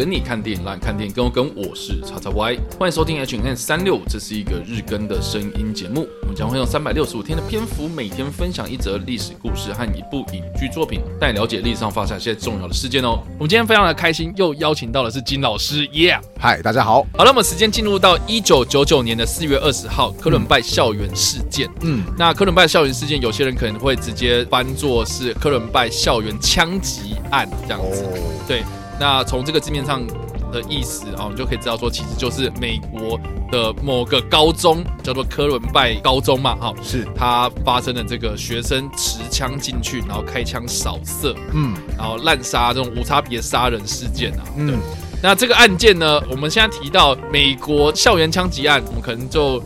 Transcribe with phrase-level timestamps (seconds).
[0.00, 1.54] 跟你看电影，让你看电影跟我跟。
[1.54, 6.08] 我是叉叉 Y，欢迎收听 H N 三六五，这是一个日更的声音节目。
[6.22, 13.20] 我们将会用三百六十五天的篇幅，每天分享一则历史故事和一部影剧作品，带你了解历史上发生一些重要的事件哦。
[13.34, 16.18] 我们今天非常的开心，又邀请到的是金老师，耶！
[16.38, 17.06] 嗨，大家好。
[17.12, 21.68] 好了，那么时间进入到一九九九年的四月二十号，科伦拜校园事件。
[21.82, 28.02] 嗯，那科伦拜校园事件，有些人可能会直接翻作是科伦拜校园枪击案这样子。
[28.04, 28.62] 哦、对。
[29.00, 30.06] 那从这个字面上
[30.52, 33.18] 的意思啊，我们就可以知道说，其实就是美国
[33.50, 37.08] 的某个高中叫做科伦拜高中嘛，哈，是。
[37.16, 44.76] 它发生的这个学生持枪进去，然后开枪扫射，嗯，然后滥杀这种无差别杀人事件啊，对。
[45.22, 49.62] 那这个案件呢，我们现在提到美国校园枪击案，我们可能就。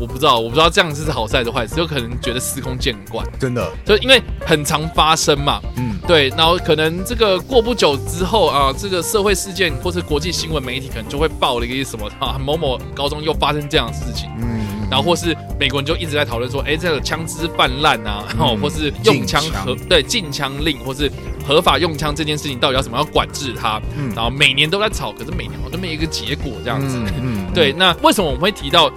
[0.00, 21.10] 我不知道，我不知道这样子是好事还是坏事，有可能觉得司空见惯，真的，就因为很常发生嘛，嗯，对，然后可能这个过不久之后啊，这个社会事件或是国际新闻媒体可能就会爆了一个什么啊，某某高中又发生这样的事情，嗯，然后或是美国人就一直在讨论说，哎，这个枪支泛滥啊，然后或是用枪和对禁枪令，或是
[21.46, 28.92] 合法用枪这件事情到底要怎么样管制它，嗯，然后每年都在吵，可是每年好像都没一个结果这样子，嗯，对，那为什么我们会提到？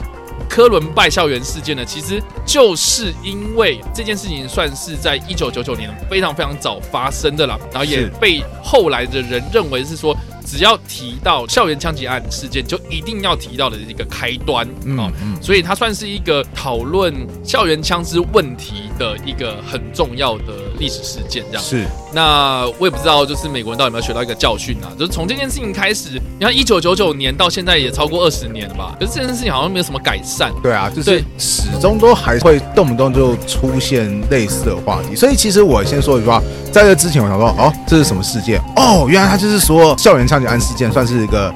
[0.49, 14.66] 科伦拜校园事件呢，其实就是因为这件事情算是在一九九九年非常非常早发生的啦，然后也被后来的人认为是说，只要提到校园枪击案事件，就一定要提到的一个开端
[14.97, 17.13] 啊，所以它算是一个讨论
[17.44, 21.86] 校园枪支问题的一个很重要的历史事件，这样是。
[22.14, 24.89] 那我也不知道，就是美国人到底有没有学到一个教训啊？
[24.97, 28.95] 就是从这件事情开始，你看一九九九年到现在也超过二十年了吧？
[29.00, 30.52] 可是这件事情好像没有什么改善。
[30.64, 35.16] 对啊，就是始终都还会动不动就出现类似的话题。
[35.16, 38.59] 所以其实我先说一句话，在这之前我想说，哦，这是什么事件？
[38.75, 41.53] 哦，原来他就是说校园枪击案事件算是一个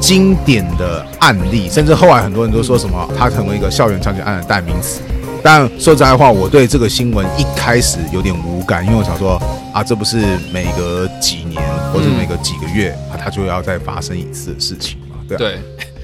[0.00, 5.00] 经典的案例，甚至后来很多人都说什么，它成为一个校园枪击案的代名词。
[5.42, 9.42] 但说实在话，我对这个新闻一开始有点无感，因为我想说
[9.72, 11.60] 啊，这不是每隔几年
[11.92, 15.16] 或者每隔几个月啊，它就要再发生一次的事情嘛？
[15.28, 15.38] 对啊。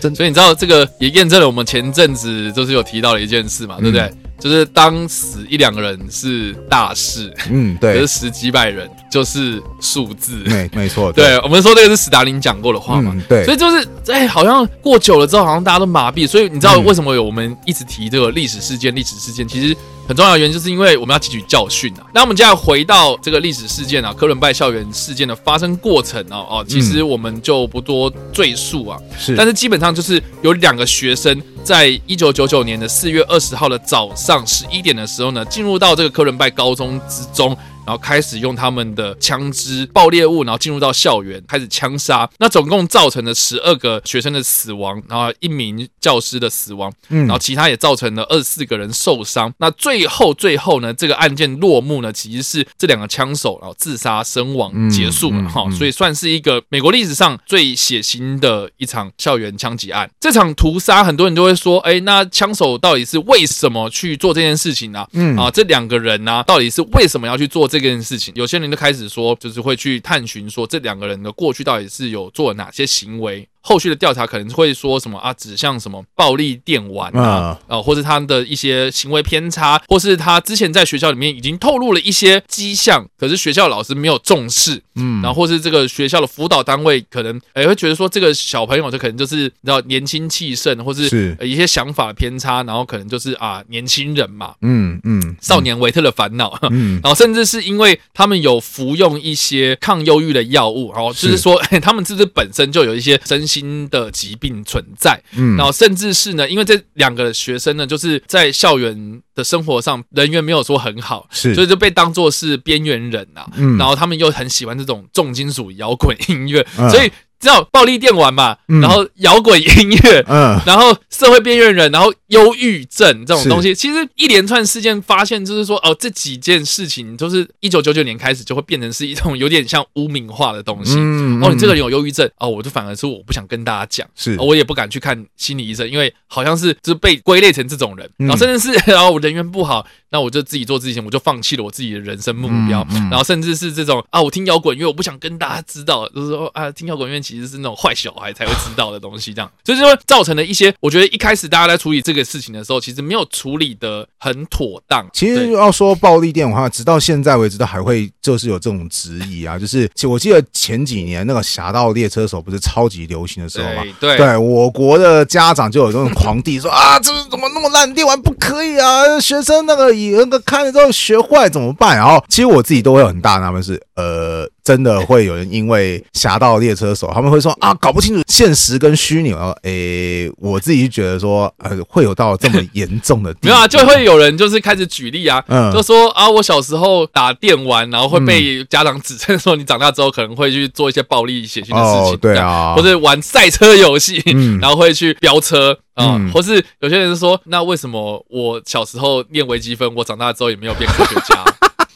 [0.01, 4.03] 对，所以你知道这个也验证了我们前阵子就是有提到的一件事嘛，对不对？
[4.03, 18.95] 嗯就是当死一两个人是大事，嗯，对，可是十几百人就是数字，没没错， 对，对我们说这个是史达林讲过的话嘛，嗯、对，所以就是哎，好像过久了之后，好像大家都麻痹，所以你知道为什么有我们一直提这个历史事件？
[18.95, 19.77] 历史事件其实。
[20.09, 22.07] 很重要的原因就是因为我们要汲取教训啊。
[22.15, 28.99] 那我们接下来回到这个历史事件啊，科伦拜校园事件的发生过程哦哦，其实我们就不多赘述啊。
[29.19, 37.55] 是，但是基本上就是有两个学生在一九九九年的四月二十号的早上十一点的时候呢，进入到这个科伦拜高中之中。
[37.89, 42.29] 然后开始用他们的枪支爆裂物，然后进入到校园开始枪杀。
[42.39, 49.51] 那总共造成了十二个学生的死亡，然后一名教师的死亡，嗯，然后其他也造成了二十四个人受伤。
[49.57, 60.11] 那最后最后呢，这个案件落幕呢，其实是这两个枪手然后自杀身亡结束了哈，所以算是一个美国历史上最血腥的一场校园枪击案。
[60.21, 65.07] 这场屠杀，很多人都会说，哎，那枪手到底是为什么去做这件事情呢？
[65.15, 67.78] 嗯啊，这两个人呢，到底是为什么要去做这？
[67.81, 73.49] 这件事情，有些人就开始说，就是会去探寻说，这两个人的过去到底是有做哪些行为。
[73.69, 75.31] 后续的调查可能会说什么啊？
[75.35, 77.59] 指向什么暴力电玩啊？
[77.69, 103.58] 啊，或是他的一些行为偏差，或是他之前在学校里面已经透露了一些迹象，可是学校老师没有重视，嗯，然后或是这个学校的辅导单位可能哎会觉得说这个小朋友就可能就是你知道年轻气盛，或是一些想法偏差，然后可能就是啊年轻人嘛，嗯嗯，少年维特的烦恼，嗯，然后甚至是因为他们有服用一些抗忧郁的药物，然后就是说 他们是不是本身就有一些身心。
[103.59, 117.11] 新的疾病存在，嗯，然后甚至是呢，因为这两个学生呢，就是在校园的生活上人缘没有说很好，是，所以就被当作是边缘人呐，嗯，然后他们又很喜欢这种重金属摇滚音乐，嗯，所以。
[117.41, 118.57] 知道暴力电玩嘛？
[118.67, 130.99] 然后摇滚音乐，嗯，然后社会边缘人，然后忧郁症这种东西，其实一连串事件发现，就是说哦，这几件事情都是一九九九年开始就会变成是一种有点像污名化的东西。
[131.43, 147.19] 哦，你这个人有忧郁症哦，我就反而是我不想跟大家讲，是，我也不敢去看心理医生，因为好像是就是被归类成这种人，然后甚至是 然后我人缘不好，那我就自己做自己，我就放弃了我自己的人生目标，然后甚至是这种啊，我听摇滚乐，我不想跟大家知道，就是说啊，听摇滚乐。
[147.29, 155.07] 其实是那种坏小孩才会知道的东西，这样， 所以就会造成了一些，我觉得一开始大家在处理这个事情的时候，其实没有处理的很妥当。
[155.13, 171.95] 其实要说暴力电话，直到现在为止都还会就是有这种质疑啊， 就是我记得前几年那个《侠盗猎车手》不是超级流行的时候嘛，对，对，我国的家长就有这种狂地说啊，这是怎么那么烂电玩不可以啊，学生那个以那个看了之后学坏怎么办？
[171.95, 174.49] 然后其实我自己都会有很大的纳闷是呃。
[174.69, 179.31] 真的会有人因为《侠盗猎车手》，他们会说啊，搞不清楚现实跟虚拟。
[179.31, 183.47] 然后，诶，我自己觉得说，呃，会有到这么严重的地步。
[183.47, 201.43] 没有啊，就会有人就是开始举例啊，嗯，就说啊，我小时候打电玩，然后会被家长指称说，你长大之后可能会去做一些暴力血腥的事情，哦、对啊，或者玩赛车游戏，嗯、 然后会去飙车啊，嗯、或是有些人说，那为什么我小时候念微积分，我长大之后也没有变科学家？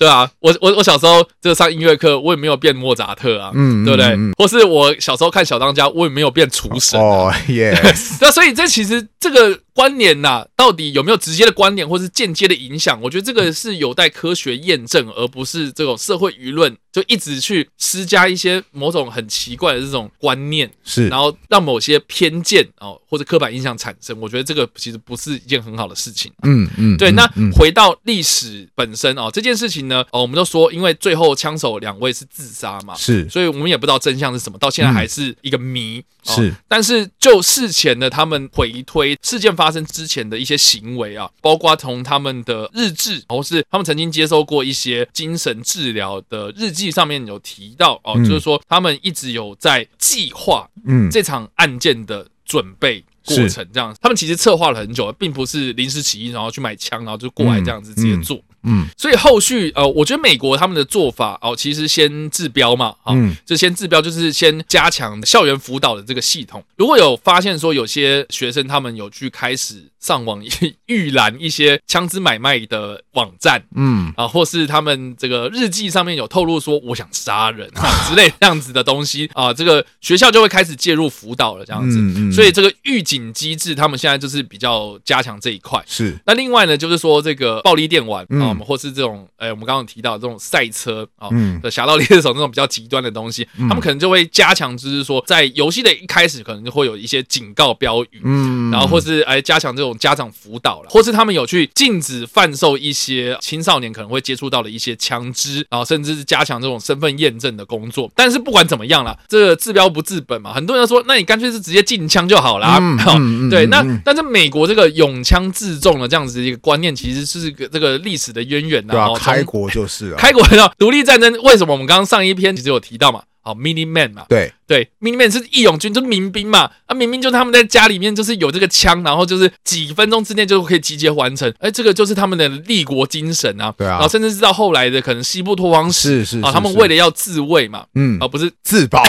[0.02, 4.16] 对啊，我我我小时候就上音乐课，我也没有变莫扎特啊，嗯，对不对？
[4.36, 7.04] 或是我小时候看小当家，我也没有变厨神、啊。
[7.04, 7.72] 哦耶！
[8.20, 9.58] 那所以这其实这个。
[9.74, 13.00] 关联呐、啊，到底有没有直接的关联，或是间接的影响？
[13.02, 24.18] 我觉得这个是有待科学验证，而不是这种社会舆论就一直去施加一些某种很奇怪的这种观念，是，然后让某些偏见哦或者刻板印象产生。
[24.20, 26.64] 我觉得这个其实不是一件很好的事情、啊嗯。
[26.64, 27.10] 嗯嗯，对。
[27.12, 35.98] 那回到历史本身哦，这件事情呢，哦，我们都说，因为最后枪手两位是自杀嘛，是，所以我们也不知道真相是什么，到现在还是一个谜。
[35.98, 51.10] 嗯哦、是，但是就事前的他们回推事件发生之前的一些行为啊，包括从他们的日志，或是他们曾经接受过一些精神治疗的日记上面有提到哦，嗯、就是说他们一直有在计划嗯。
[51.10, 58.36] 这场案件的准备过程，这样，他们其实策划了很久，并不是临时起意然后去买枪，然后就过来这样子直接做。
[58.36, 66.62] 嗯嗯嗯，所以后续呃，我觉得美国他们的做法哦，其实先治标嘛，啊，嗯，就先治标，就是先加强校园辅导的这个系统。
[66.76, 70.42] 如果有发现说有些学生他们有去开始上网
[70.86, 81.98] 预览一些枪支买卖的网站，嗯啊，或是他们这个日记上面有透露说我想杀人啊之类这样子的东西啊，这个学校就会开始介入辅导了，这样子。
[81.98, 85.82] 嗯嗯，所以这个预警机制，他们现在就是比较加强这一块。
[85.86, 86.16] 是。
[86.26, 88.51] 那另外呢，就是说这个暴力电玩啊。
[88.60, 91.28] 或是这种，哎，我们刚刚提到这种赛车啊，
[91.62, 108.10] 的侠盗猎手那种比较极端的东西，他们可能就会加强，就是说在游戏的一开始，可能就会有一些警告标语，嗯，然后或是哎加强这种家长辅导了，或是他们有去禁止贩售一些青少年可能会接触到的一些枪支，然后甚至是加强这种身份验证的工作。
[108.14, 112.78] 但是不管怎么样啦，这个治标不治本嘛，很多人说，那你干脆是直接禁枪就好啦。
[113.50, 118.41] 对，那但是美国这个永枪自重的这样子的一个观念，其实是个这个历史的。
[118.42, 123.22] 渊源啊，开国就是啊，开国的独立战争，为什么我们刚刚上一篇其实有提到嘛？
[123.42, 124.52] 好，Minutemen 嘛，对。
[124.64, 139.04] 对，Minutemen 是义勇军，就是民兵嘛，啊，民兵就是他们在家里面就是有这个枪，然后就是几分钟之内就可以集结完成，哎，这个就是他们的立国精神啊，对啊，然后甚至是到后来的可能西部拓荒史，是是啊，他们为了要自卫嘛，嗯，而不是自保，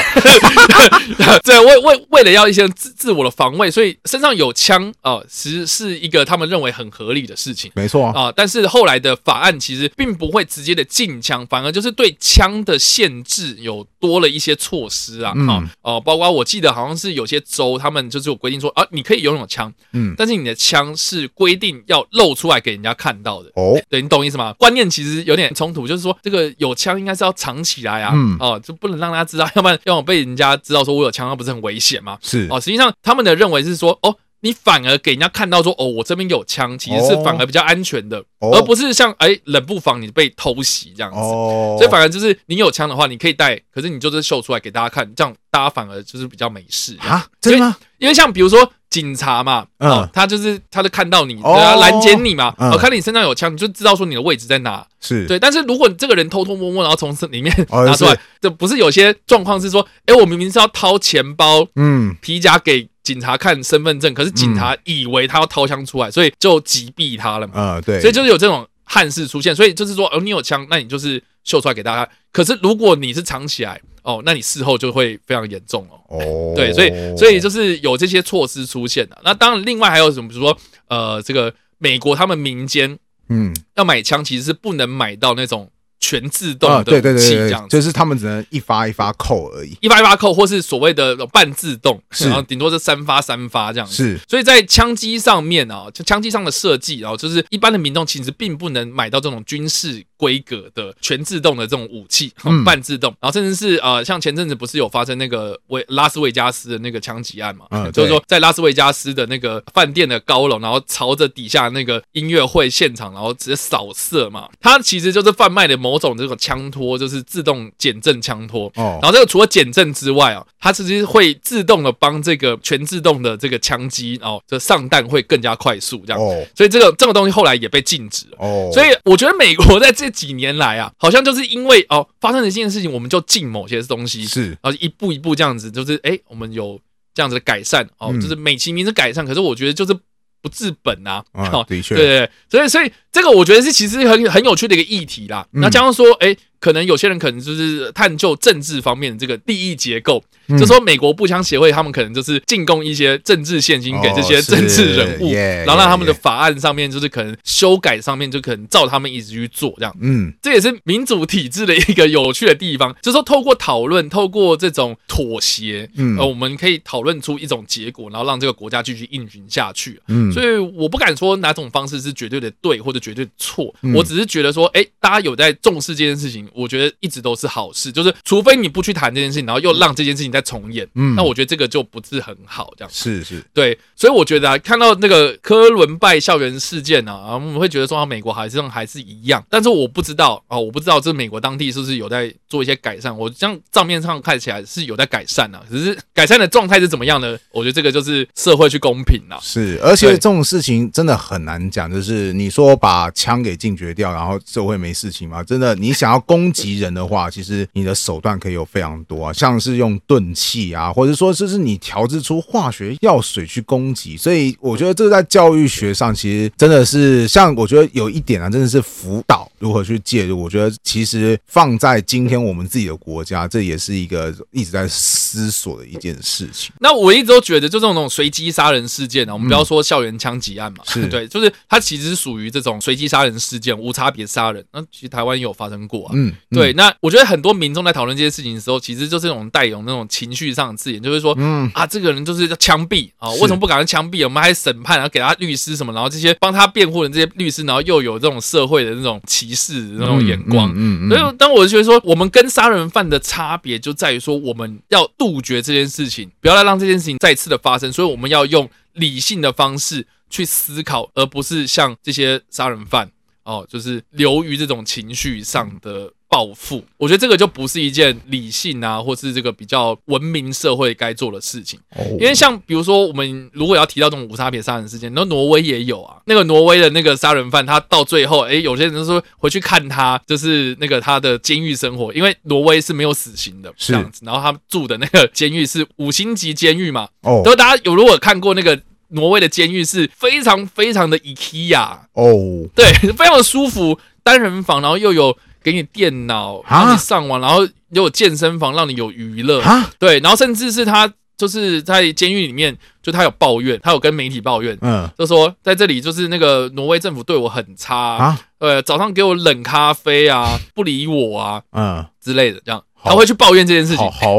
[1.45, 24.54] 对，为为为了要一些自自我的防卫，所以身上有枪啊，其实是一个他们认为很合理的事情，没错啊，但是后来的法案其实并不会直接的禁枪，反而就是对枪的限制有多了一些措施啊，啊哦，包括我记得好像是有些州他们就是有规定说啊，你可以拥有枪，嗯，但是你的枪是规定要露出来给人家看到的哦，对，你懂意思吗？
[24.54, 32.18] 观念其实有点冲突，就是说这个有枪应该是要藏起来啊，嗯，哦，就不能让大家知道， 要不然要被人家知道说我有枪，那不是很危险吗？
[32.24, 34.16] 是哦，实际上他们的认为是说哦。
[34.44, 41.18] 你反而给人家看到说，哦，我这边有枪，其实是反而比较安全的，而不是像哎冷不防你被偷袭这样子。
[41.18, 47.26] 哦所以反而就是你有枪的话，你可以带，可是你就是秀出来给大家看，这样大家反而就是比较没事啊？
[47.40, 47.78] 真的吗？
[48.00, 54.85] 因为像比如说警察嘛，嗯，他就是他就看到你，对啊，拦截你嘛，我看你身上有枪，你就知道说你的位置在哪。
[55.00, 62.90] 是对，但是如果你这个人偷偷摸摸，然后从里面拿出来，这不是有些状况是说，哎，我明明是要掏钱包，嗯，皮夹给。
[63.04, 67.60] 警察看身份证，可是警察以为他要掏枪出来，所以就击毙他了嘛。
[67.60, 69.54] 啊，对，所以就是有这种憾事出现。
[69.56, 72.10] 所以就是说，哦，你有枪，那你就是秀出来给大家。
[72.31, 76.00] 可是如果你是藏起来，哦，那你事后就会非常严重哦。
[76.07, 79.18] 哦，对，所以所以就是有这些措施出现的。
[79.24, 80.30] 那当然，另外还有什么？
[80.30, 80.57] 比如说，
[80.88, 85.69] 呃，这个美国他们民间，嗯，要买枪其实是不能买到那种。
[86.04, 92.26] 全自动的对对对对，这样就是他们只能一发一发扣而已，一发一发扣，或是所谓的半自动，是。
[92.26, 93.95] 然后顶多是三发三发这样子。
[93.95, 118.71] 是，所以在枪机上面啊，就枪机上的设计，然后就是一般的民众其实并不能买到这种军事规格的全自动的这种武器，嗯、半自动，然后甚至是呃，像前阵子不是有发生那个维拉斯维加斯的那个枪击案嘛，嗯、就是说在拉斯维加斯的那个饭店的高楼，然后朝着底下那个音乐会现场，然后直接扫射嘛，它其实就是贩卖的某种这种枪托，就是自动减震枪托。
[118.76, 126.21] 哦，然后这个除了减震之外啊，它其实会自动的帮这个全自动的这个枪机哦，这上弹会更加快速这样。
[126.21, 128.38] 哦，所以这个这个东西后来也被禁止了。
[128.40, 136.80] 哦，所以我觉得美国在这几年来啊，好像就是因为哦发生了一件事情，我们就禁某些东西，是，然后一步一步这样子，就是哎，我们有
[137.14, 139.95] 这样子的改善哦，嗯、就是美其名是改善，可是我觉得就是
[140.44, 141.23] 不治本啊。
[141.31, 145.47] 啊、哦，的确，对对，所以所以这个我觉得是其实很很有趣的一个议题啦。
[145.54, 146.38] 嗯、那加上说，哎。
[146.64, 155.34] 可能有些人可能就是探究政治方面的这个利益结构，嗯、就说美国步枪协会他们可能就是进贡一些政治现金给这些 政治人物，哦
[155.66, 159.94] 然后让他们的法案上面就是可能修改上面就可能照他们一直去做这样。
[160.00, 170.00] 嗯，这也是民主体制的一个有趣的地方，就是说透过讨论，透过这种妥协，嗯，呃，我们可以讨论出一种结果，然后让这个国家继续运行下去。
[170.08, 176.48] 嗯，所以我不敢说哪种方式是绝对的对或者绝对错，嗯、我只是觉得说，哎，大家有在重视这件事情。
[176.56, 197.38] 我觉得一直都是好事，就是除非你不去谈这件事情，然后又让这件事情再重演，嗯，那我觉得这个就不是很好，这样是是，对，所以我觉得啊，看到那个科伦拜校园事件啊，我们会觉得说，啊，美国还是还是一样，但是我不知道啊，我不知道这美国当地是不是有在做一些改善，我这样账面上看起来是有在改善啊，只是改善的状态是怎么样呢？
[197.52, 205.44] 我觉得这个就是社会去公平啊，是，而且这种事情真的很难讲，就是你说把枪给禁绝掉，然后社会没事情吗？
[205.44, 206.94] 真的，你想要攻击人。
[206.94, 214.16] 的话，其实你的手段可以有非常多啊，像是用钝器啊，或者说这是你调制出化学药水去攻击。
[214.16, 220.40] 所以我觉得这个在教育学上，其实真的是像我觉得有一点啊，真的是辅导如何去介入。
[220.40, 226.71] 我觉得其实放在今天我们自己的国家，这也是一个一直在思索的一件事情。
[226.80, 234.64] 那我一直都觉得，就这种随机杀人事件呢，我们不要说校园枪击案嘛，是 对，就是它其实是属于这种随机杀人事件，无差别杀人。
[234.71, 236.73] 那其实台湾也有发生过啊，嗯，对。
[236.73, 244.23] 那我觉得很多民众在讨论这些事情的时候，其实就是那种带有那种情绪上的字眼，就是说，嗯啊，这个人就是要枪毙啊，为什么不赶快枪毙？
[244.23, 250.71] 我们还审判，然后给他律师什么，然后这些帮他辩护的这些律师，然后又有这种社会的那种歧视的那种眼光。
[250.75, 251.09] 嗯嗯。
[251.09, 257.92] 所以，当我就觉得说，我们跟杀人犯的差别就在于说，我们要杜绝这件事情，不要再让这件事情再次的发生。
[257.92, 263.09] 所以，我们要用理性的方式去思考，而不是像这些杀人犯
[263.44, 266.12] 哦，就是流于这种情绪上的。
[266.33, 271.80] 报复，我觉得这个就不是一件理性啊，或是这个比较文明社会该做的事情。
[272.19, 276.18] 因为像比如说，我们如果要提到这种无差别杀人事件，那挪威也有啊。
[276.26, 284.23] 那个挪威的那个杀人犯，他到最后，哎，有些人说回去看他，就是那个他的监狱生活，因为挪威是没有死刑的这样子。
[284.26, 287.07] 然后他住的那个监狱是五星级监狱嘛。
[287.21, 287.44] 哦。
[287.44, 288.76] 所以大家有如果看过那个
[289.14, 292.86] 挪威的监狱，是非常非常的 IKEA 哦，对，
[293.18, 295.36] 非常的舒服，单人房，然后又有。
[295.64, 299.62] 给你电脑，让你上网，然后又有健身房，让你有娱乐。
[299.62, 314.06] 啊对，然后甚至是他就是在监狱里面，就他有抱怨，他有跟媒体抱怨，嗯，就说在这里就是那个挪威政府对我很差，啊，呃，早上给我冷咖啡啊， 不理我啊，嗯之类的，这样好他会去抱怨这件事情。
[314.06, 314.38] 好，好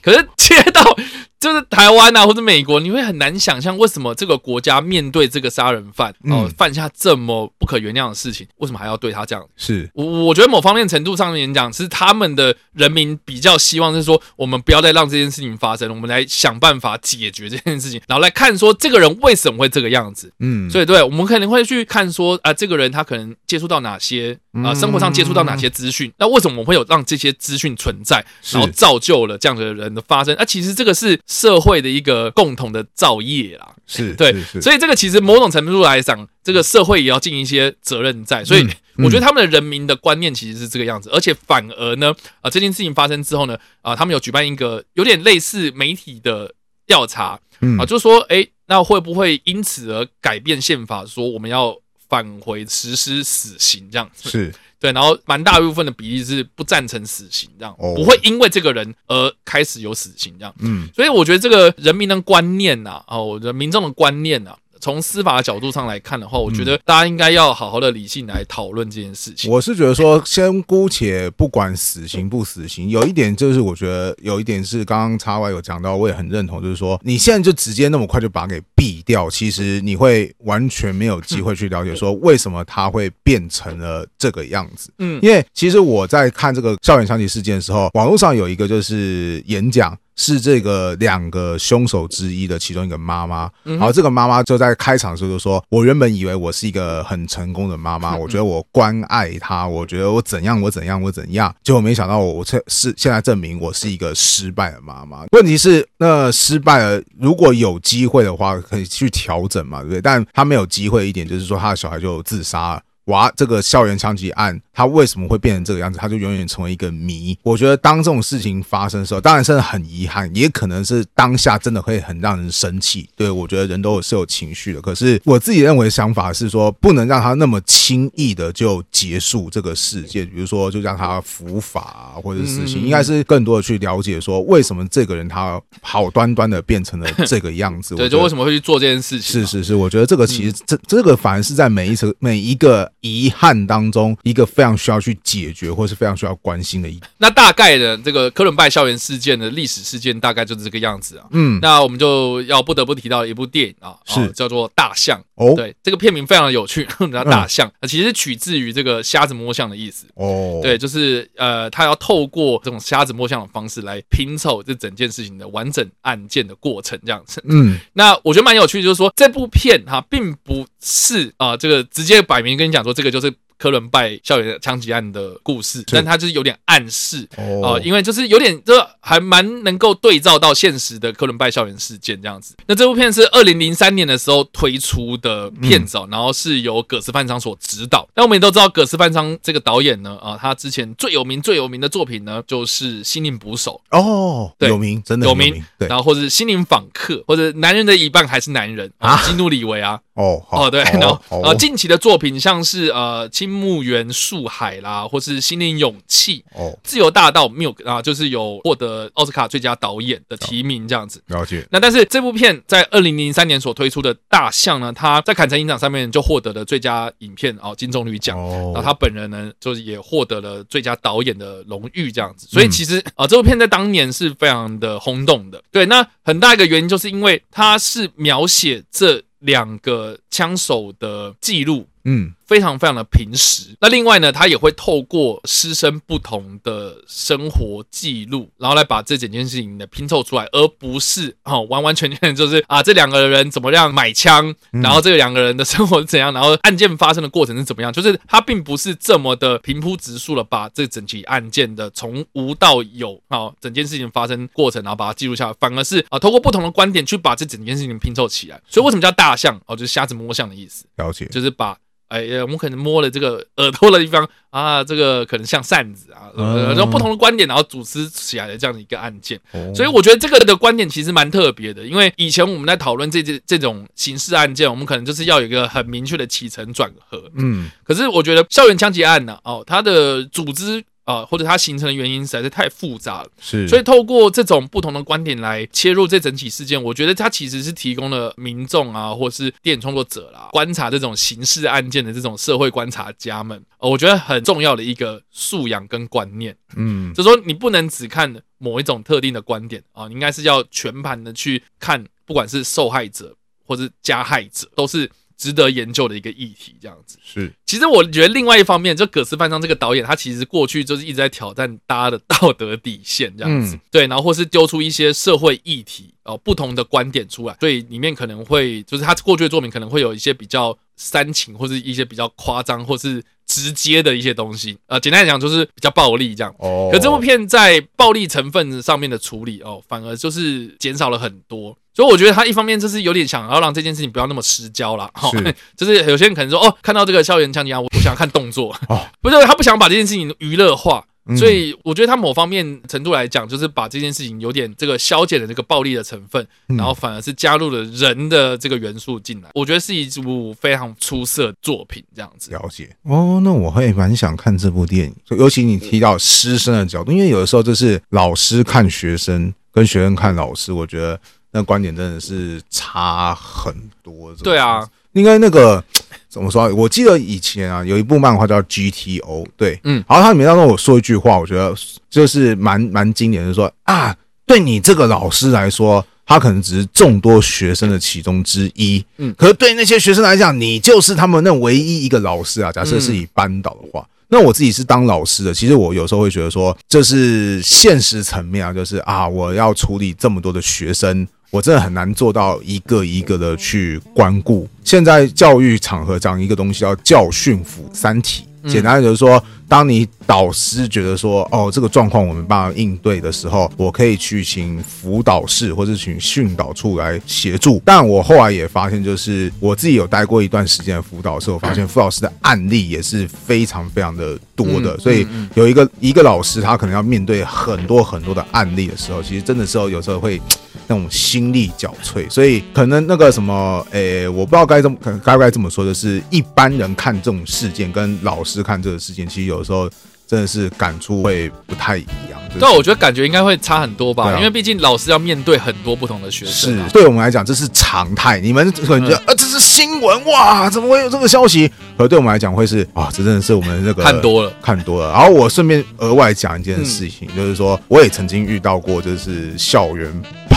[0.00, 0.96] 可是接到。
[1.40, 9.42] 就是台湾啊，或者美国，你会很难想象为什么这个国家面对这个杀人犯哦，犯下这么不可原谅的事情，为什么还要对他这样？
[9.56, 20.30] 是我我觉得某方面程度上面讲，是他们的人民比较希望是说，我们不要再让这件事情发生，我们来想办法解决这件事情，然后来看说这个人为什么会这个样子。
[20.40, 30.34] 嗯，所以对，我们可能会去看说啊，这个人他可能接触到哪些啊，生活上接触到哪些资讯，那为什么我们会有让这些资讯存在，然后造就了这样的人的发生？
[30.34, 31.18] 啊，其实这个是。
[31.30, 38.44] 社会的一个共同的造业啦，是对，所以这个其实某种程度来讲，这个社会也要尽一些责任在。
[38.44, 46.52] 所以我觉得他们的人民的观念其实是这个样子，而且反而呢，啊，这件事情发生之后呢，啊，他们有举办一个有点类似媒体的
[46.84, 47.38] 调查，
[47.78, 51.78] 啊，就是说，哎，那会不会因此而改变宪法，说我们要
[52.10, 54.28] 返回实施死刑这样子？
[54.28, 54.54] 是。
[54.80, 60.54] 对，然后蛮大一部分的比例是不赞成死刑，这样不会因为这个人而开始有死刑，这样。
[60.60, 69.50] 嗯，所以我觉得这个人民的观念呐，哦，人民众的观念呐，从司法的角度上来看的话，我觉得大家应该要好好的理性来讨论这件事情。
[69.50, 84.90] 我是觉得说，先姑且不管死刑不死刑，有一点就是我觉得有一点是刚刚叉 Y 有讲到，我也很认同，就是说你现在就直接那么快就把它给毙掉，其实你会完全没有机会去了解说为什么他会变成了这个样子。
[84.98, 89.96] 嗯，因为其实我在看这个校园枪击事件的时候，网络上有一个就是演讲。
[90.20, 105.24] 是这个两个凶手之一的其中一个妈妈，然后这个妈妈就在开场的时候就说：“我原本以为我是一个很成功的妈妈， 我觉得我关爱她，我觉得我怎样我怎样我怎样，结果没想到我这是现在证明我是一个失败的妈妈。
[105.32, 110.02] 问题是，那失败了，如果有机会的话，可以去调整嘛，对不对？
[110.02, 112.82] 但他没有机会一点，就是说他的小孩就自杀了。
[113.06, 115.98] 哇，这个校园枪击案。”他为什么会变成这个样子？
[115.98, 117.38] 他就永远成为一个谜。
[117.42, 123.06] 我觉得当这种事情发生的时候，当然真的很遗憾，也可能是当下真的会很让人生气。
[123.14, 124.80] 对，我觉得人都是有情绪的。
[124.80, 130.26] 可是我自己认为的想法是说，不能让他那么轻易的就结束这个事件。
[130.30, 137.94] 比如说，就让他伏法啊，或者是死刑，应该是更多的去了解说，为什么这个人他好端端的变成了这个样子。
[137.96, 139.42] 对，就为什么会去做这件事情？
[139.42, 144.70] 是是是，我觉得这个其实这这个反而是在每一次每一个遗憾当中一个非常。
[144.80, 146.98] 需要去解决，或是非常需要关心的一。
[147.18, 151.26] 那大概的这个科伦拜校园事件的历史事件，大概就是这个样子啊。
[151.32, 155.18] 嗯，那我们就要不得不提到一部电影啊，是叫做《大象》。
[155.34, 160.06] 哦，对，这个片名非常的有趣， 叫大象，其实取自于这个瞎子摸象的意思。
[160.14, 167.42] 哦，对，就是呃，他要透过这种瞎子摸象的方式来拼凑这整件事情的完整案件的过程，这样子。
[167.46, 173.32] 嗯， 那我觉得蛮有趣的，就是说这部片哈，并不是啊，这个直接摆明跟你讲说，这个就是。
[173.60, 182.56] 科伦拜校园枪击案的故事，但他就是有点暗示哦、呃，因为就是有点，这还蛮能够对照到现实的科伦拜校园事件这样子。
[182.66, 188.08] 那这部片是二零零三年的时候推出的片子，然后是由葛斯范昌所执导。
[188.16, 195.62] 那我们也都知道，葛斯范昌这个导演呢，啊，他之前最有名、最有名的作品呢，就是《心灵捕手》哦，对，有名，真的有名。
[195.78, 211.22] 对，然后或者《心灵访客》，或者《男人的一半还是男人》啊，基努里维啊，哦哦，对，然后呃，近期的作品像是呃，青木原树海啦，或是心灵勇气哦，自由大道 Milk 啊，就是有获得奥斯卡最佳导演的提名这样子。
[211.26, 211.66] 了解。
[211.70, 218.38] 那但是这部片在二零零三年所推出的大象呢，它在坎城影展上面就获得了最佳影片哦金棕榈奖。
[218.38, 218.72] 哦。
[218.74, 222.46] 然后他本人呢，就是也获得了最佳导演的荣誉这样子。
[222.50, 225.62] 所以其实啊，这部片在当年是非常的轰动的。
[225.70, 231.86] 对，那很大一个原因就是因为它是描写这两个枪手的记录。
[232.04, 232.34] 嗯。
[232.50, 233.76] 非常非常的平实。
[233.80, 258.60] 那另外呢，他也会透过师生不同的生活记录，然后来把这整件事情的拼凑出来，而不是哦完完全全就是啊这两个人怎么样买枪，然后这两个人的生活是怎样，然后案件发生的过程是怎么样，就是他并不是这么的平铺直述的把这整起案件的从无到有啊整件事情发生过程，然后把它记录下来，反而是啊通过不同的观点去把这整件事情拼凑起来。
[258.68, 260.84] 所以为什么叫大象哦，就是瞎子摸象的意思。
[260.96, 261.78] 了解，就是把。
[262.10, 269.40] 哎呀，我们可能摸了这个耳朵的地方啊，这个可能像扇子啊，然后不同的观点，然后组织起来的这样的一个案件。
[269.74, 277.30] 所以我觉得这个的观点其实蛮特别的，因为以前我们在讨论这这这种刑事案件，我们可能就是要有一个很明确的起承转合。
[277.36, 280.84] 嗯，可是我觉得校园枪击案呢，哦，它的组织。
[281.04, 303.34] 啊，或者它形成的原因实在是太复杂了，是，所以透过这种不同的观点来切入这整起事件，我觉得它其实是提供了民众啊，或是电影创作者啦，观察这种刑事案件的这种社会观察家们，我觉得很重要的一个素养跟观念，嗯， 就是说你不能只看某一种特定的观点啊，你应该是要全盘的去看，不管是受害者
[303.66, 305.10] 或是加害者，都是。
[305.40, 307.50] 值得研究的一个议题，这样子是。
[307.64, 313.80] 其实我觉得另外一方面，就葛斯范商这个导演，他其实过去就是一直在挑战大家的道德底线，这样子。
[313.90, 317.56] 对，然后或是丢出一些社会议题哦，不同的观点出来。
[317.58, 324.78] 所以里面可能会就是他过去的作品可能会有一些比较煽情，或是一些比较夸张，或是直接的一些东西。
[324.86, 326.54] 呃，简单来讲就是比较暴力这样。
[326.58, 326.88] 哦。
[326.92, 331.76] 可这部片在暴力成分上面的处理哦，反而就是减少了很多。
[331.92, 335.28] 所以我觉得他一方面就是有点想要让这件事情不要那么失焦啦，哦，
[335.76, 341.04] 就是有些人可能说哦，看到这个校园枪击案，我我想看动作，哦， 不是他不想把这件事情娱乐化，
[341.36, 352.50] 所以我觉得他某方面程度来讲，就是把这件事情有点这个消减的这个暴力的成分，然后反而是加入了人的这个元素进来，我觉得是一部非常出色的作品，这样子。
[352.50, 361.20] 了解哦，那我会蛮想看这部电影，尤其你提到师生的角度，因为有的时候就是老师看学生，跟学生看老师，我觉得。
[361.52, 364.32] 那观点真的是差很多。
[364.36, 365.84] 对啊，应该那个
[366.30, 366.72] 怎么说？
[366.74, 371.74] 我记得以前啊，有一部漫画叫 GTO，对，嗯，然后它里面当中我说一句话，我觉得
[372.08, 374.16] 就是蛮蛮经典的，就是说啊，
[374.46, 376.02] 对你这个老师来说。
[376.26, 382.70] 他可能只是众多学生的其中之一，嗯，可是对那些学生来讲，你就是他们那唯一一个老师啊。
[382.70, 394.68] 假设是以班导的话，那我自己是当老师的，其实我有时候会觉得说，这是现实层面啊，就是啊，我要处理这么多的学生，我真的很难做到一个一个的去关顾。
[394.84, 398.44] 现在教育场合讲一个东西叫教训辅三体。
[398.68, 407.80] 简单的就是说，当你导师觉得说，哦，这个状况我没办法应对的时候，我可以去请辅导室或者请训导处来协助。
[407.84, 414.98] 但我后来也发现，就是我自己有待过一段时间的辅导室，我发现辅导室的案例也是非常非常的多的。
[414.98, 420.40] 所以有一个一个老师，他可能要面对很多很多的案例的时候，其实真的时候有时候会。
[420.86, 429.88] 那种心力交瘁，所以可能那个什么，诶、欸，我不知道该怎么，可能该不该这么说，就是一般人看这种事件，跟老师看这个事件，其实有时候
[430.26, 432.40] 真的是感触会不太一样。
[432.58, 436.84] 对，我觉得感觉应该会差很多吧，啊、因为毕竟老师要面对很多不同的学生、啊。
[436.88, 438.40] 是，对我们来讲这是常态。
[438.40, 441.70] 你们可能觉得，啊，这是新闻哇，怎么会有这个消息？
[441.96, 445.12] 可对我们来讲会是啊，这真的是我们那个看多了，看多了。
[445.12, 450.10] 然后我顺便额外讲一件事情，嗯、就是说我也曾经遇到过，就是校园。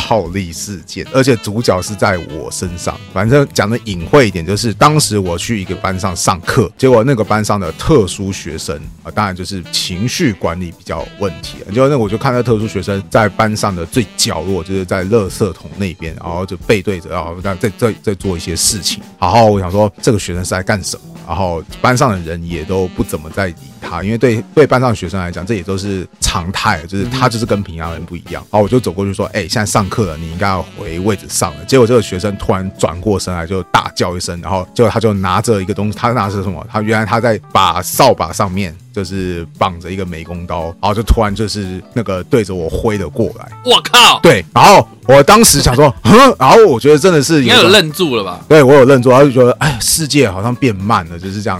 [0.07, 2.95] 暴力事件，而且主角是在我身上。
[3.13, 11.57] 反正讲的隐晦一点，就是当时我去一个班上上课，结果那个班上的特殊学生啊，当然就是情绪管理比较问题。
[11.73, 19.01] 结果那我就看到特殊学生在班上的最角落，就是在垃圾桶那边，然后就背对着，然后在在在做一些事情。
[19.17, 21.03] 好好，我想说这个学生是在干什么？
[21.25, 23.29] 然后班上的人也都不怎么？
[23.29, 28.45] 在理他，因为对对班上学生来讲，这也都是常态，就是他就是跟平常人不一样。
[28.51, 36.65] 然后我就走过去说：“哎，现在上课了，你应该要回位置上了。”结果这个学生突然转过身来，就大叫一声，然后结果他就拿着一个东西，他拿的是什么？
[36.71, 38.75] 他原来他在把扫把上面。
[38.93, 43.51] 就是绑着一个美工刀，然后就突然就是那个对着我挥了过来。
[43.65, 44.19] 我靠！
[44.21, 48.39] 对，然后我当时想说， 哼，然后我觉得真的是应该有愣住了吧？
[48.47, 51.59] 对，我有愣住，然后就觉得，哎，世界好像变慢了，就是这样，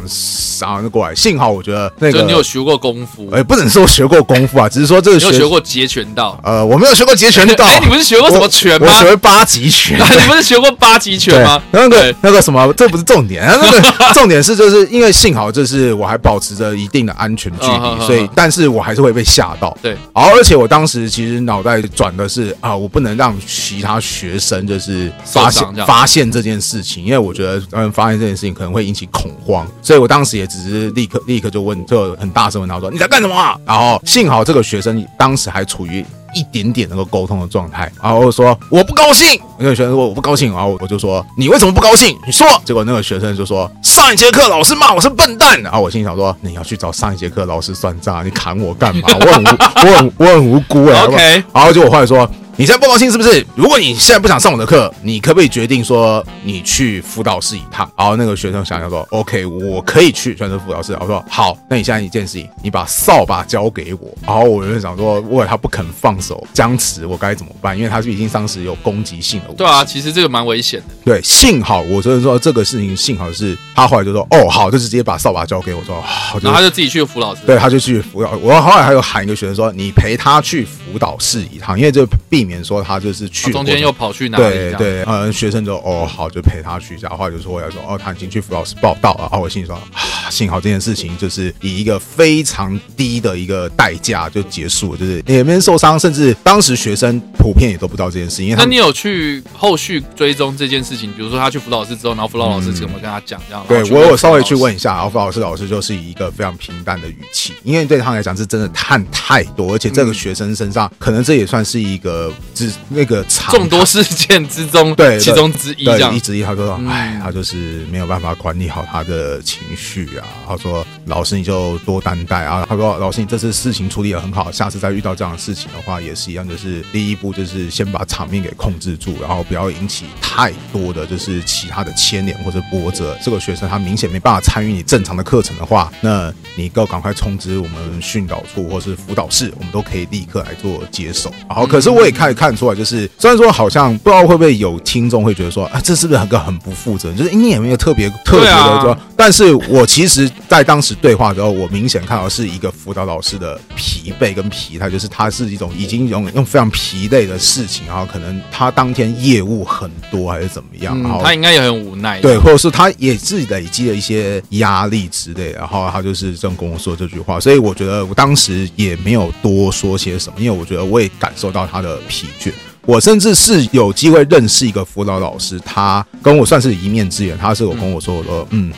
[0.62, 1.16] 然后就过来。
[1.16, 6.40] 幸好我觉得那个你有学过功夫，哎，不能说学过功夫啊，只是说这个学有学过截拳道。
[6.44, 7.66] 呃，我没有学过截拳道。
[7.66, 8.88] 哎，你不是学过什么拳吗？
[8.88, 9.98] 我学过八极拳。
[10.00, 11.62] 你不是学过八极拳吗？
[11.72, 13.82] 那个那个什么，这不是重点，那个
[14.14, 18.06] 重点是就是因为幸好就是我还保持着一定的安全距离。
[18.06, 19.76] 所以，但是我还是会被吓到。
[19.82, 36.06] 对，然后而且我当时其实脑袋转的是啊，我不能让其他学生就是发现发现这件事情，因为我觉得嗯发现这件事情可能会引起恐慌，所以我当时也只是立刻立刻就问，就很大声问他说：“你在干什么啊？”然后幸好这个学生当时还处于。
[36.34, 42.18] 一点点能够沟通的状态，然后我说我不高兴，那个学生说我不高兴，然后我就说你为什么不高兴？
[42.26, 42.48] 你说。
[42.66, 49.10] 结果那个学生就说上一节课老师骂我是笨蛋，然后我心里想说你要去找上一节课老师算账，你砍我干嘛？
[49.20, 51.02] 我很无我很我很无辜哎。
[51.06, 52.30] OK，然后结果后来说。
[52.56, 53.44] 你现在不高兴是不是？
[53.56, 57.90] 如果你现在不想上我的课，你可不可以决定说你去辅导室一趟？
[57.98, 67.76] 然后那个学生想想说：“OK，我可以去选择辅导室。”我说：“好，那你现在一件事情，你把扫把交给我。”然后我就想说，如果他不肯放手，僵持，我该怎么办？
[67.76, 69.54] 因为他是已经当时有攻击性的。
[69.56, 70.86] 对啊，其实这个蛮危险的。
[71.04, 77.42] 对，幸好我就是说这个事情，幸好是他后来就说：“哦，好，就直接把扫把交给我。”说：“好。”然后他就自己去辅导室。
[77.48, 78.30] 对，他就去辅导。
[78.44, 82.06] 我后来还有喊一个学生说：“你陪他去辅导室一趟，因为就
[82.44, 84.44] 避免说他就是。”去中间又跑去哪里？
[84.44, 87.08] 对对，呃，学生就哦好，就陪他去一下。
[87.10, 89.22] 后来就说我要说哦，他已经去辅导室报道了。
[89.22, 98.48] 然后我心里说啊，幸好这件事情就是以一个非常低的一个代价就结束了，就是也没人受伤，甚至当时学生普遍也都不知道这件事情。
[98.48, 101.12] 因为那你有去后续追踪这件事情？
[101.14, 103.66] 比如说他去辅导室之后，然后辅导老师怎么跟他讲这样？
[103.68, 113.84] 对我有稍微去问一下，然后辅导室老师就是以一个非常平淡的语气，因为对他来讲是真的看太多，而且这个学生身上可能这也算是一个只那个众多。
[113.94, 133.16] 事件之中，对其中之一，这样一之一，他说：“哎，他就是没有办法管理好他的情绪啊。”他说：“老师你就多担待啊。”他说：“老师你这次事情处理得很好，下次再遇到这样的事情的话，也是一样，就是第一步就是先把场面给控制住，然后不要引起太多的就是其他的牵连或者波折。
[133.24, 141.32] 这个学生他明显没办法参与你正常的课程的话，那你够赶快通知我们训导处或是辅导室，我们都可以立刻来做接手。
[141.48, 143.94] 然后可是我也可以看出来，就是虽然说好像。
[144.04, 147.18] 不知道会不会有听众会觉得说啊，这是不是很个很不负责任？
[147.18, 172.52] 就是你也没有特别特别的说，但是我其其实，在当时对话的时候，我明显看到是一个辅导老师的疲惫跟疲态，就是他是一种已经用用非常疲累的事情，然后可能他当天业务很多还是怎么样，然后、嗯、他应该也很无奈，对，或者是他也自己累积了一些压力之类，然后他就是这样跟我说这句话，所以我觉得我当时也没有多说些什么，因为我觉得我也感受到他的疲倦。
[172.86, 177.36] 我甚至是有机会认识一个辅导老师，他跟我算是一面之缘。
[177.38, 178.72] 他是我跟我说我说，嗯，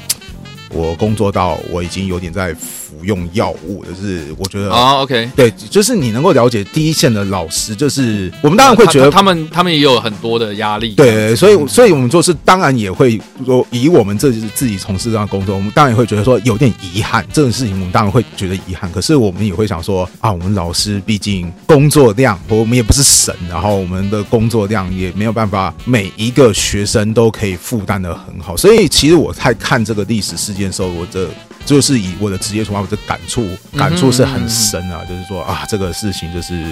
[0.70, 2.56] 我工作到我已经有点在。
[2.98, 18.92] 服用药物就是，我觉得啊，OK，对，就是你能够了解第一线的老师，就是我们当然会觉得他们他们也有很多的压力，对，所以所以我们做事当然也会说，以我们自己自己从事这样的工作，我们当然也会觉得说有点遗憾，这种事情我们当然会觉得遗憾。
[18.92, 28.56] 可是我们也会想说啊，我们老师毕竟工作量，我们也不是神，然后我们的工作量也没有办法每一个学生都可以负担的很好。
[28.56, 31.28] 所以其实我在看这个历史事件的时候，我的。
[31.66, 36.64] 就是以我的职业出发，我的感触感触是很深啊，就是说啊，这个事情就是。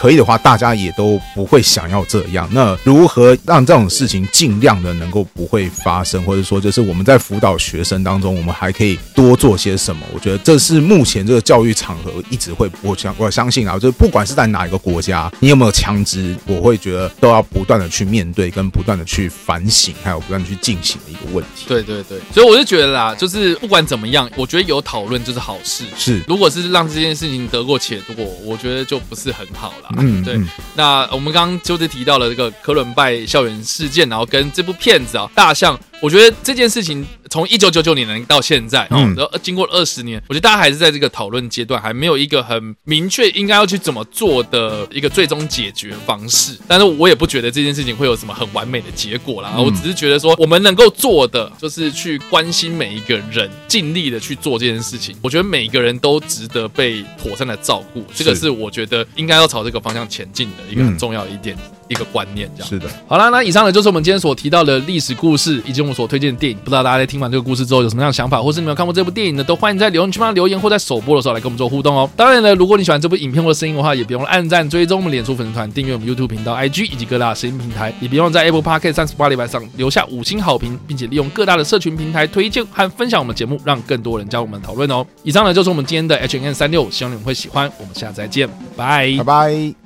[0.00, 2.48] 可以的话，大家也都不会想要这样。
[2.52, 10.06] 那如何让这种事情尽量的能够不会发生，或者说就是我们在辅导学生当中，我们还可以多做些什么？
[10.14, 21.66] 我觉得这是目前这个教育场合一直会，我相我相信啊，就是不管是在哪一个国家，你有没有枪支，我会觉得都要不断的去面对，跟不断的去反省，还有不断的去进行的一个问题。
[21.68, 25.84] 对对对，所以我就觉得啦，就是不管怎么样，我觉得有讨论就是好事。
[25.98, 29.89] 是，如果是让这件事情得过且过，我觉得就不是很好了。
[29.98, 30.40] 嗯，对。
[30.74, 37.06] 那我们刚刚就是提到了这个科伦拜校园事件，然后跟这部片子啊，《大象》，我觉得这件事情。
[37.30, 46.58] 从一九九九年到现在，嗯，然后经过二十年，我觉得大家还是在这个讨论阶段，还没有一个很明确应该要去怎么做的一个最终解决方式。
[46.66, 49.54] 但是我也不觉得这件事情会有什么很完美的结果啦。
[49.56, 55.16] 我只是觉得说，我们能够做的就是去关心每一个人，尽力的去做这件事情。
[55.22, 61.56] 我觉得每一个人都值得被妥善的照顾，这个是我觉得应该要朝这个方向前进的一个很重要的一点。
[61.90, 62.88] 一个观念，这样是的。
[63.06, 66.56] 好啦，那以上呢就是我们今天所提到的历史故事，以及我们所推荐的电影。
[66.58, 69.44] 不知道大家在听完这个故事之后有什么样的想法，或是你们有看过这部电影呢？
[69.44, 72.08] 都欢迎在留言区帮留言，或在首播的时候来跟我们做互动哦。
[72.16, 77.92] 当然呢，如果你喜欢这部影片或者声音的话，也别忘了按赞、追踪我们脸书粉丝团、订阅我们 YouTube 频道、IG 以及各大声音平台。
[78.00, 85.04] 也别忘了在 Apple Podcast 三十八礼拜上留下五星好评，并且利用各大的社群平台推荐和分享我们节目，让更多人加入我们讨论哦。
[85.24, 87.70] 以上呢就是我们今天的 H&M 365，希望你们会喜欢。
[87.78, 89.79] 我们下次再见，拜拜拜。